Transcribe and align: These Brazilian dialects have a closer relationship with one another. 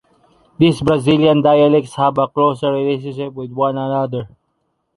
These 0.57 0.81
Brazilian 0.81 1.43
dialects 1.43 1.93
have 1.93 2.17
a 2.17 2.27
closer 2.27 2.71
relationship 2.73 3.33
with 3.33 3.51
one 3.51 3.77
another. 3.77 4.29